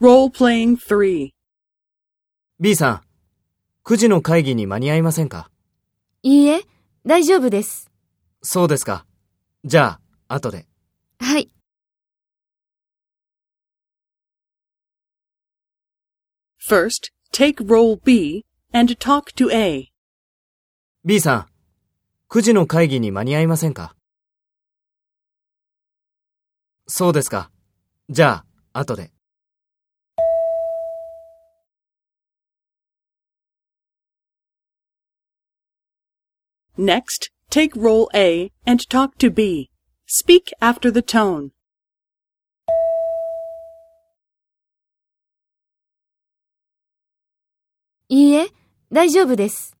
[0.00, 1.30] Role-playing 3.
[2.60, 3.02] B さん、
[3.84, 5.50] 9時の会議に間に合いませんか？
[6.22, 6.60] いいえ、
[7.04, 7.90] 大丈夫です。
[8.40, 9.06] そうですか。
[9.64, 9.98] じゃ
[10.28, 10.68] あ、後で。
[11.18, 11.50] はい。
[16.64, 19.88] First, take role B and talk to A.
[21.04, 21.46] B さん、
[22.28, 23.96] 9時の会議に間に合いませんか？
[26.86, 27.50] そうですか。
[28.08, 29.10] じゃあ、後で。
[36.77, 39.69] Next, take role A and talk to B.
[40.07, 41.51] Speak after the tone.
[48.09, 48.47] いいえ、
[48.91, 49.75] 大丈夫です。